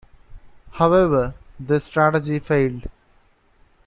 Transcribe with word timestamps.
However, 0.71 1.35
this 1.59 1.83
strategy 1.83 2.39
failed. 2.39 2.87